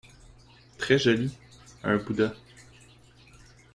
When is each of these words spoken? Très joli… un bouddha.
Très 0.79 0.97
joli… 0.97 1.29
un 1.83 1.97
bouddha. 1.97 2.33